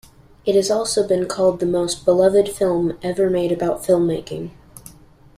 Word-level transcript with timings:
It 0.47 0.55
has 0.55 0.71
also 0.71 1.07
been 1.07 1.27
called 1.27 1.59
the 1.59 1.67
most 1.67 2.05
beloved 2.05 2.49
film 2.49 2.97
ever 3.03 3.29
made 3.29 3.51
about 3.51 3.83
filmmaking. 3.83 4.49